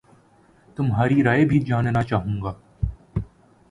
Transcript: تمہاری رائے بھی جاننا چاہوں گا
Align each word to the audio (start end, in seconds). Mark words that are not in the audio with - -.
تمہاری 0.77 1.23
رائے 1.23 1.45
بھی 1.45 1.59
جاننا 1.59 2.03
چاہوں 2.03 2.41
گا 2.43 2.53